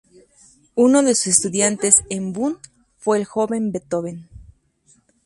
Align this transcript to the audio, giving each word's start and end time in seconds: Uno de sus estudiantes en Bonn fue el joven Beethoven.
Uno 0.73 1.03
de 1.03 1.13
sus 1.13 1.27
estudiantes 1.27 2.03
en 2.09 2.33
Bonn 2.33 2.57
fue 2.97 3.19
el 3.19 3.25
joven 3.25 3.71
Beethoven. 3.71 4.27